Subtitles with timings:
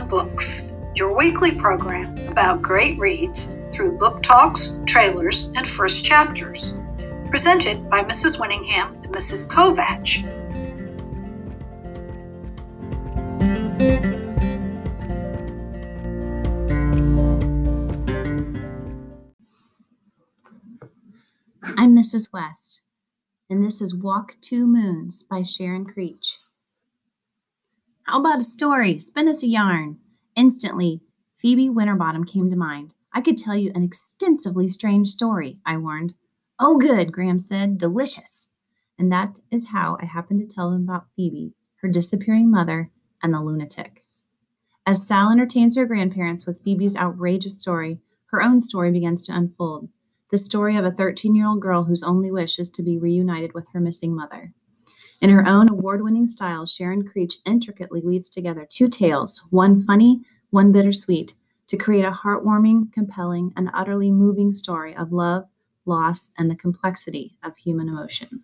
[0.00, 6.78] Books, your weekly program about great reads through book talks, trailers, and first chapters.
[7.28, 8.40] Presented by Mrs.
[8.40, 9.50] Winningham and Mrs.
[9.52, 10.24] Kovach.
[21.76, 22.32] I'm Mrs.
[22.32, 22.82] West,
[23.50, 26.38] and this is Walk Two Moons by Sharon Creech.
[28.12, 28.98] How about a story?
[28.98, 29.96] Spin us a yarn.
[30.36, 31.00] Instantly,
[31.34, 32.92] Phoebe Winterbottom came to mind.
[33.10, 36.12] I could tell you an extensively strange story, I warned.
[36.60, 37.78] Oh, good, Gram said.
[37.78, 38.48] Delicious.
[38.98, 42.90] And that is how I happened to tell them about Phoebe, her disappearing mother,
[43.22, 44.02] and the lunatic.
[44.84, 49.88] As Sal entertains her grandparents with Phoebe's outrageous story, her own story begins to unfold
[50.30, 53.54] the story of a 13 year old girl whose only wish is to be reunited
[53.54, 54.52] with her missing mother.
[55.22, 60.22] In her own award winning style, Sharon Creech intricately weaves together two tales, one funny,
[60.50, 61.34] one bittersweet,
[61.68, 65.44] to create a heartwarming, compelling, and utterly moving story of love,
[65.86, 68.42] loss, and the complexity of human emotion.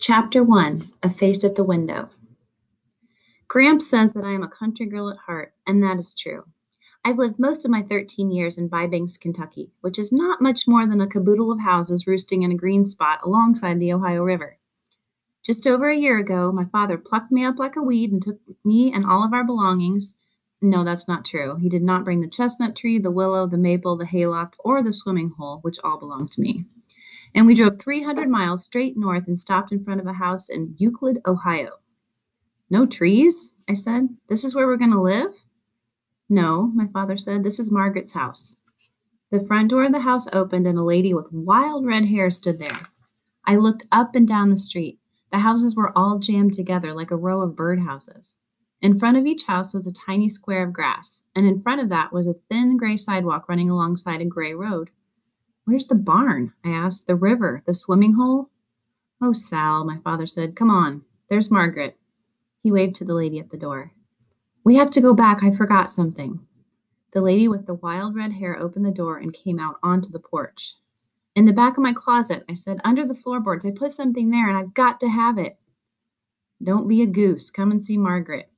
[0.00, 2.10] Chapter 1 A Face at the Window.
[3.46, 6.42] Gramps says that I am a country girl at heart, and that is true.
[7.02, 10.86] I've lived most of my 13 years in Bybanks, Kentucky, which is not much more
[10.86, 14.58] than a caboodle of houses roosting in a green spot alongside the Ohio River.
[15.42, 18.38] Just over a year ago, my father plucked me up like a weed and took
[18.64, 20.14] me and all of our belongings.
[20.60, 21.56] No, that's not true.
[21.56, 24.92] He did not bring the chestnut tree, the willow, the maple, the hayloft, or the
[24.92, 26.66] swimming hole, which all belonged to me.
[27.34, 30.74] And we drove 300 miles straight north and stopped in front of a house in
[30.76, 31.78] Euclid, Ohio.
[32.68, 33.54] No trees?
[33.66, 34.10] I said.
[34.28, 35.32] This is where we're going to live?
[36.32, 38.56] No, my father said, this is Margaret's house.
[39.32, 42.60] The front door of the house opened and a lady with wild red hair stood
[42.60, 42.80] there.
[43.44, 45.00] I looked up and down the street.
[45.32, 48.34] The houses were all jammed together like a row of birdhouses.
[48.80, 51.88] In front of each house was a tiny square of grass, and in front of
[51.88, 54.90] that was a thin gray sidewalk running alongside a gray road.
[55.64, 56.52] Where's the barn?
[56.64, 57.06] I asked.
[57.08, 58.50] The river, the swimming hole?
[59.20, 60.56] Oh, Sal, my father said.
[60.56, 61.02] Come on.
[61.28, 61.98] There's Margaret.
[62.62, 63.92] He waved to the lady at the door.
[64.70, 65.42] We have to go back.
[65.42, 66.46] I forgot something.
[67.10, 70.20] The lady with the wild red hair opened the door and came out onto the
[70.20, 70.74] porch.
[71.34, 73.66] In the back of my closet, I said, under the floorboards.
[73.66, 75.58] I put something there and I've got to have it.
[76.62, 77.50] Don't be a goose.
[77.50, 78.48] Come and see Margaret.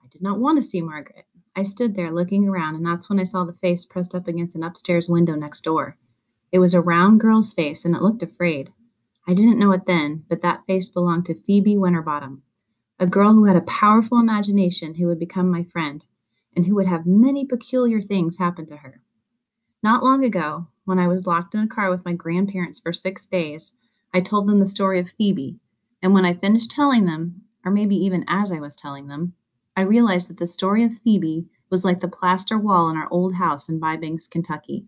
[0.00, 1.24] I did not want to see Margaret.
[1.56, 4.54] I stood there looking around, and that's when I saw the face pressed up against
[4.54, 5.96] an upstairs window next door.
[6.52, 8.72] It was a round girl's face, and it looked afraid.
[9.26, 12.43] I didn't know it then, but that face belonged to Phoebe Winterbottom
[12.98, 16.06] a girl who had a powerful imagination who would become my friend,
[16.54, 19.02] and who would have many peculiar things happen to her.
[19.82, 23.26] Not long ago, when I was locked in a car with my grandparents for six
[23.26, 23.72] days,
[24.12, 25.58] I told them the story of Phoebe,
[26.02, 29.34] and when I finished telling them, or maybe even as I was telling them,
[29.76, 33.34] I realized that the story of Phoebe was like the plaster wall in our old
[33.34, 34.86] house in Bybanks, Kentucky.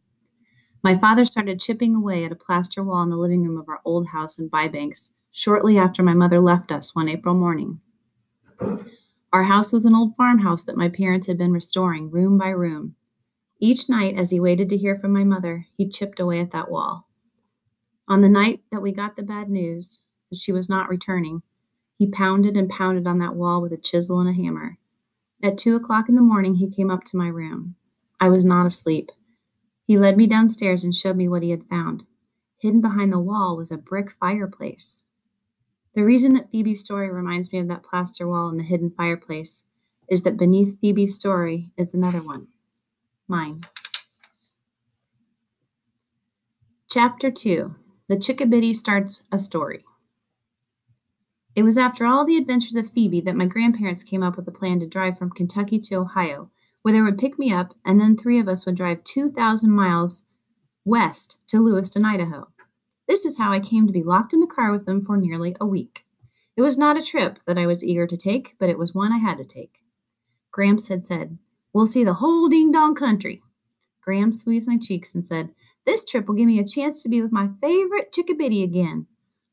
[0.84, 3.80] My father started chipping away at a plaster wall in the living room of our
[3.84, 7.80] old house in Bybanks shortly after my mother left us one April morning.
[9.32, 12.94] Our house was an old farmhouse that my parents had been restoring room by room.
[13.60, 16.70] Each night, as he waited to hear from my mother, he chipped away at that
[16.70, 17.08] wall.
[18.08, 21.42] On the night that we got the bad news that she was not returning,
[21.98, 24.78] he pounded and pounded on that wall with a chisel and a hammer.
[25.42, 27.76] At two o'clock in the morning, he came up to my room.
[28.20, 29.10] I was not asleep.
[29.86, 32.04] He led me downstairs and showed me what he had found.
[32.58, 35.04] Hidden behind the wall was a brick fireplace.
[35.96, 39.64] The reason that Phoebe's story reminds me of that plaster wall and the hidden fireplace
[40.10, 42.48] is that beneath Phoebe's story is another one
[43.26, 43.62] mine.
[46.90, 47.74] Chapter 2
[48.08, 49.84] The Chickabiddy Starts a Story.
[51.54, 54.52] It was after all the adventures of Phoebe that my grandparents came up with a
[54.52, 56.50] plan to drive from Kentucky to Ohio,
[56.82, 60.24] where they would pick me up, and then three of us would drive 2,000 miles
[60.84, 62.48] west to Lewiston, Idaho.
[63.08, 65.56] This is how I came to be locked in a car with them for nearly
[65.60, 66.04] a week.
[66.56, 69.12] It was not a trip that I was eager to take, but it was one
[69.12, 69.80] I had to take.
[70.50, 71.38] Gramps had said,
[71.72, 73.42] We'll see the whole ding dong country.
[74.02, 75.50] Gramps squeezed my cheeks and said,
[75.84, 79.06] This trip will give me a chance to be with my favorite chickabiddy again.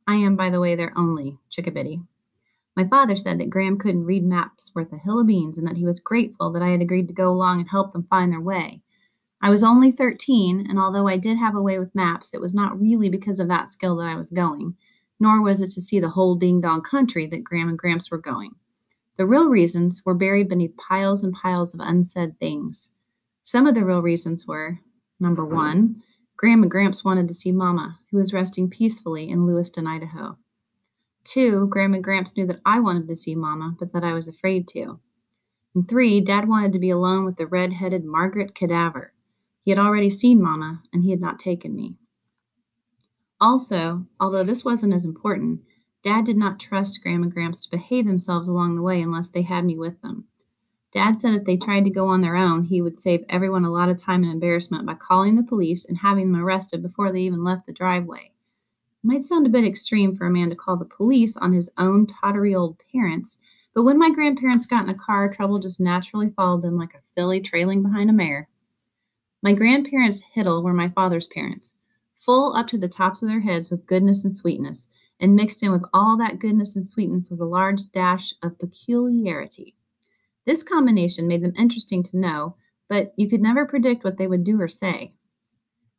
[0.07, 2.05] I am, by the way, their only chickabiddy.
[2.75, 5.77] My father said that Gram couldn't read maps worth a hill of beans and that
[5.77, 8.41] he was grateful that I had agreed to go along and help them find their
[8.41, 8.81] way.
[9.43, 12.53] I was only 13, and although I did have a way with maps, it was
[12.53, 14.77] not really because of that skill that I was going,
[15.19, 18.17] nor was it to see the whole ding dong country that Gram and Gramps were
[18.17, 18.55] going.
[19.17, 22.91] The real reasons were buried beneath piles and piles of unsaid things.
[23.43, 24.79] Some of the real reasons were
[25.19, 26.01] number one,
[26.37, 30.37] Gram and Gramps wanted to see Mama, who was resting peacefully in Lewiston, Idaho.
[31.25, 34.29] Two, Gram and Gramps knew that I wanted to see Mama, but that I was
[34.29, 35.01] afraid to.
[35.75, 39.12] And three, Dad wanted to be alone with the red headed Margaret Cadaver.
[39.63, 41.95] He had already seen Mama, and he had not taken me.
[43.39, 45.61] Also, although this wasn't as important,
[46.03, 49.41] Dad did not trust Gram and Gramps to behave themselves along the way unless they
[49.43, 50.25] had me with them.
[50.91, 53.71] Dad said if they tried to go on their own, he would save everyone a
[53.71, 57.21] lot of time and embarrassment by calling the police and having them arrested before they
[57.21, 58.31] even left the driveway.
[59.03, 61.71] It might sound a bit extreme for a man to call the police on his
[61.77, 63.37] own tottery old parents,
[63.73, 67.01] but when my grandparents got in a car, trouble just naturally followed them like a
[67.15, 68.49] filly trailing behind a mare.
[69.43, 71.75] My grandparents' Hiddle were my father's parents,
[72.15, 74.87] full up to the tops of their heads with goodness and sweetness,
[75.19, 79.75] and mixed in with all that goodness and sweetness was a large dash of peculiarity.
[80.45, 82.55] This combination made them interesting to know,
[82.87, 85.11] but you could never predict what they would do or say.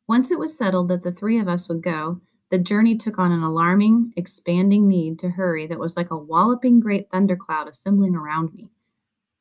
[0.07, 3.31] Once it was settled that the three of us would go, the journey took on
[3.31, 8.55] an alarming, expanding need to hurry that was like a walloping great thundercloud assembling around
[8.55, 8.71] me.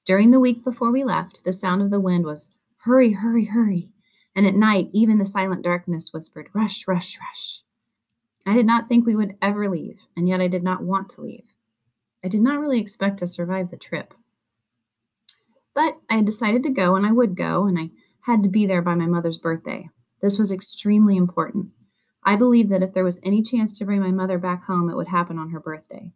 [0.04, 2.50] During the week before we left, the sound of the wind was
[2.84, 3.88] hurry, hurry, hurry,
[4.34, 7.60] and at night, even the silent darkness whispered rush, rush, rush.
[8.46, 11.22] I did not think we would ever leave, and yet I did not want to
[11.22, 11.44] leave.
[12.22, 14.14] I did not really expect to survive the trip.
[15.74, 17.90] But I had decided to go, and I would go, and I
[18.22, 19.88] had to be there by my mother's birthday.
[20.20, 21.68] This was extremely important.
[22.22, 24.96] I believed that if there was any chance to bring my mother back home, it
[24.96, 26.12] would happen on her birthday.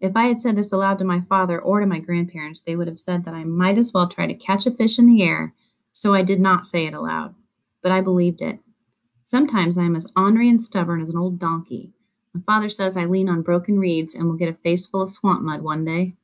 [0.00, 2.88] If I had said this aloud to my father or to my grandparents, they would
[2.88, 5.54] have said that I might as well try to catch a fish in the air,
[5.92, 7.34] so I did not say it aloud.
[7.86, 8.58] But I believed it.
[9.22, 11.92] Sometimes I am as ornery and stubborn as an old donkey.
[12.34, 15.10] My father says I lean on broken reeds and will get a face full of
[15.10, 16.14] swamp mud one day.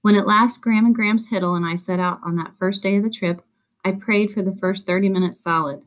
[0.00, 2.96] When at last Gram and Gramps Hiddle and I set out on that first day
[2.96, 3.42] of the trip,
[3.84, 5.84] I prayed for the first 30 minutes solid.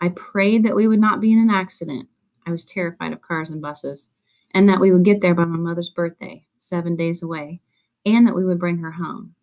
[0.00, 2.08] I prayed that we would not be in an accident.
[2.46, 4.10] I was terrified of cars and buses,
[4.54, 7.62] and that we would get there by my mother's birthday, seven days away,
[8.06, 9.34] and that we would bring her home.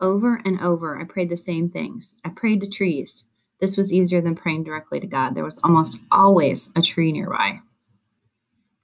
[0.00, 2.14] Over and over, I prayed the same things.
[2.24, 3.24] I prayed to trees.
[3.60, 5.34] This was easier than praying directly to God.
[5.34, 7.60] There was almost always a tree nearby.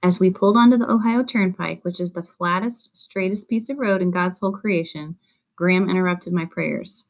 [0.03, 4.01] As we pulled onto the Ohio Turnpike, which is the flattest, straightest piece of road
[4.01, 5.15] in God's whole creation,
[5.55, 7.05] Gram interrupted my prayers.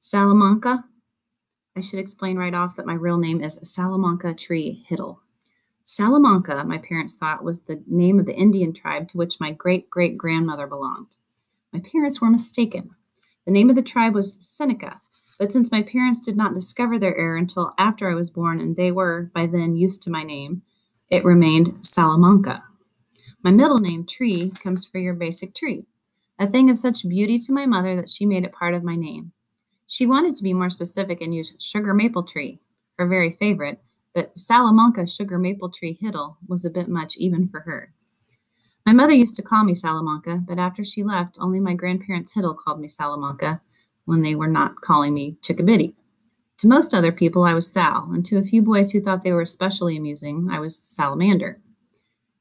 [0.00, 0.84] Salamanca?
[1.76, 5.18] I should explain right off that my real name is Salamanca Tree Hiddle.
[5.84, 9.90] Salamanca, my parents thought, was the name of the Indian tribe to which my great
[9.90, 11.16] great grandmother belonged.
[11.72, 12.90] My parents were mistaken.
[13.44, 15.00] The name of the tribe was Seneca,
[15.38, 18.76] but since my parents did not discover their error until after I was born and
[18.76, 20.62] they were, by then, used to my name,
[21.10, 22.64] it remained Salamanca.
[23.42, 25.86] My middle name, Tree, comes for your basic tree,
[26.38, 28.96] a thing of such beauty to my mother that she made it part of my
[28.96, 29.32] name.
[29.86, 32.60] She wanted to be more specific and use Sugar Maple Tree,
[32.98, 33.80] her very favorite,
[34.14, 37.92] but Salamanca Sugar Maple Tree Hiddle was a bit much even for her.
[38.86, 42.56] My mother used to call me Salamanca, but after she left, only my grandparents Hiddle
[42.56, 43.60] called me Salamanca
[44.04, 45.94] when they were not calling me Chickabiddy.
[46.58, 49.32] To most other people, I was Sal, and to a few boys who thought they
[49.32, 51.60] were especially amusing, I was Salamander.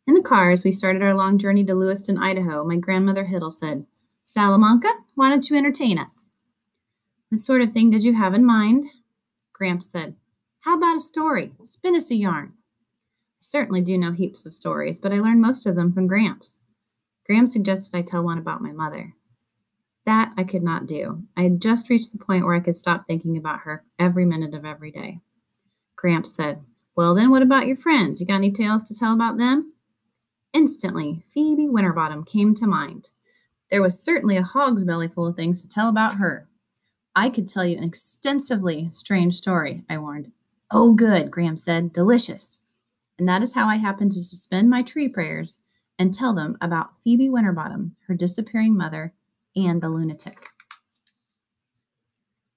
[0.05, 3.51] In the car, as we started our long journey to Lewiston, Idaho, my grandmother Hiddle
[3.51, 3.85] said,
[4.23, 6.25] Salamanca, why don't you entertain us?
[7.29, 8.85] What sort of thing did you have in mind?
[9.53, 10.15] Gramps said,
[10.61, 11.51] How about a story?
[11.63, 12.53] Spin us a yarn.
[12.55, 16.59] I certainly do know heaps of stories, but I learned most of them from Gramps.
[17.25, 19.15] Gramps suggested I tell one about my mother.
[20.05, 21.23] That I could not do.
[21.37, 24.53] I had just reached the point where I could stop thinking about her every minute
[24.53, 25.19] of every day.
[25.95, 26.61] Gramps said,
[26.95, 28.19] Well, then, what about your friends?
[28.19, 29.73] You got any tales to tell about them?
[30.53, 33.09] Instantly, Phoebe Winterbottom came to mind.
[33.71, 36.47] There was certainly a hog's belly full of things to tell about her.
[37.15, 40.31] I could tell you an extensively strange story, I warned.
[40.69, 41.93] Oh, good, Gram said.
[41.93, 42.59] Delicious.
[43.17, 45.59] And that is how I happened to suspend my tree prayers
[45.97, 49.13] and tell them about Phoebe Winterbottom, her disappearing mother,
[49.55, 50.49] and the lunatic.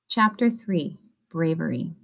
[0.08, 0.98] Chapter 3
[1.30, 1.94] Bravery.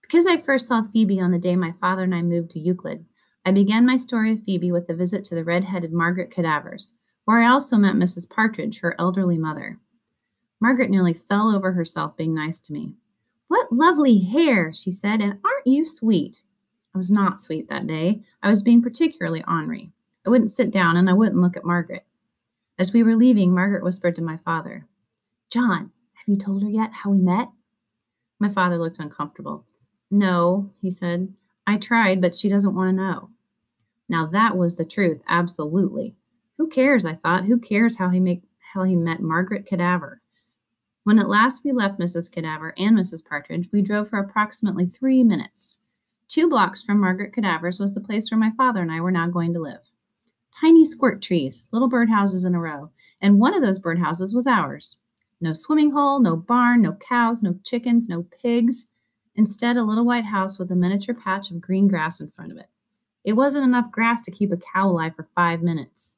[0.00, 3.04] Because I first saw Phoebe on the day my father and I moved to Euclid,
[3.44, 6.94] I began my story of Phoebe with a visit to the red headed Margaret Cadaver's,
[7.24, 8.28] where I also met Mrs.
[8.28, 9.80] Partridge, her elderly mother.
[10.60, 12.94] Margaret nearly fell over herself being nice to me.
[13.48, 16.44] What lovely hair, she said, and aren't you sweet?
[16.94, 18.22] I was not sweet that day.
[18.42, 19.90] I was being particularly ornery.
[20.26, 22.06] I wouldn't sit down and I wouldn't look at Margaret.
[22.76, 24.88] As we were leaving, Margaret whispered to my father,
[25.48, 27.48] John, have you told her yet how we met?
[28.40, 29.64] My father looked uncomfortable.
[30.10, 31.34] No, he said.
[31.66, 33.30] I tried, but she doesn't want to know.
[34.08, 36.16] Now that was the truth, absolutely.
[36.58, 37.44] Who cares, I thought.
[37.44, 40.20] Who cares how he make how he met Margaret Cadaver?
[41.04, 42.32] When at last we left Mrs.
[42.32, 43.24] Cadaver and Mrs.
[43.24, 45.78] Partridge, we drove for approximately three minutes.
[46.26, 49.28] Two blocks from Margaret Cadaver's was the place where my father and I were now
[49.28, 49.80] going to live
[50.60, 54.98] tiny squirt trees, little birdhouses in a row, and one of those birdhouses was ours.
[55.40, 58.86] No swimming hole, no barn, no cows, no chickens, no pigs.
[59.34, 62.58] Instead, a little white house with a miniature patch of green grass in front of
[62.58, 62.68] it.
[63.24, 66.16] It wasn't enough grass to keep a cow alive for five minutes.